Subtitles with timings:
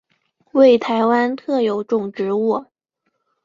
[0.53, 2.65] 为台湾特有种植物。